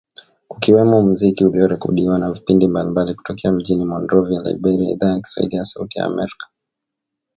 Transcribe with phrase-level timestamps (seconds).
[0.49, 5.99] Kukiwemo muziki uliorekodiwa na vipindi mbalimbali kutokea mjini Monrovia, Liberia Idhaa ya Kiswahili ya Sauti
[5.99, 6.47] ya amerka